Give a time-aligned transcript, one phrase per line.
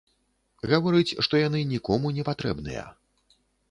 [0.71, 2.93] Гаворыць, што яны нікому не патрэбныя.